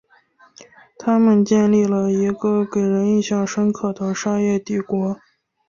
[0.97, 5.15] 他们建立了一个给人印象深刻的商业帝国。